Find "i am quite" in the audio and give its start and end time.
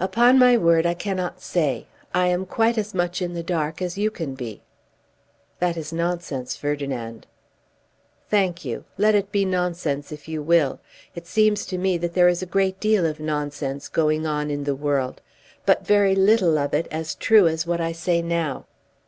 2.12-2.76